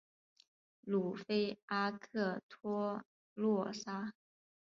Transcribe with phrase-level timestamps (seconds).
[0.83, 3.03] 鲁菲阿克托
[3.35, 4.11] 洛桑。